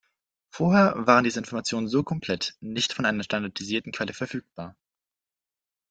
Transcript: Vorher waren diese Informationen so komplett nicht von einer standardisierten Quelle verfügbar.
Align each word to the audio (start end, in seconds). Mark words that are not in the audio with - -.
Vorher 0.49 1.05
waren 1.05 1.23
diese 1.23 1.37
Informationen 1.37 1.87
so 1.87 2.01
komplett 2.01 2.55
nicht 2.59 2.91
von 2.93 3.05
einer 3.05 3.21
standardisierten 3.21 3.91
Quelle 3.91 4.13
verfügbar. 4.15 4.75